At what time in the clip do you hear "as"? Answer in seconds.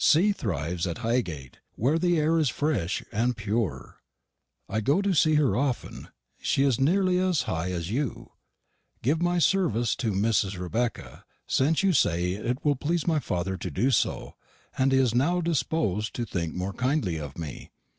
7.19-7.43, 7.71-7.91